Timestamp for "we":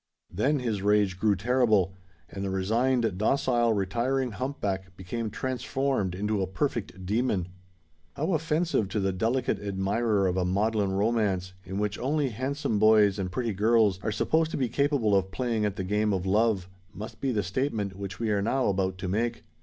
18.19-18.31